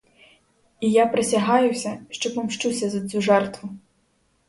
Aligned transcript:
І 0.79 0.89
я 0.91 1.07
присягаюся, 1.07 2.01
що 2.09 2.35
помщуся 2.35 2.89
за 2.89 3.07
цю 3.07 3.21
жертву! 3.21 3.69